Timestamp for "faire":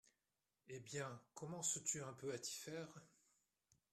2.55-2.89